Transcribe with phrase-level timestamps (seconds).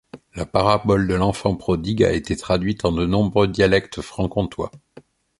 [0.33, 4.71] La parabole de l'enfant prodigue a été traduite en de nombreux dialectes francs-comtois.